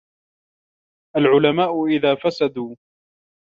الْعُلَمَاءُ 1.17 1.85
إذَا 1.85 2.15
فَسَدُوا 2.15 2.75